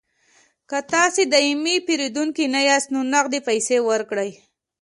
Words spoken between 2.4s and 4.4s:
نه یاست نو نغدې پیسې ورکړئ